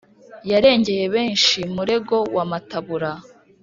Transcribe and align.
Yarengeye 0.51 1.05
benshi 1.15 1.59
Murego 1.75 2.17
wa 2.35 2.43
Matabura 2.51 3.11